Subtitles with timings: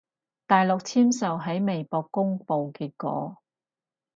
[0.47, 3.37] 大陸簽售喺微博公佈結果